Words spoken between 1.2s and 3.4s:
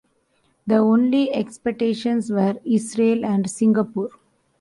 exception were Israel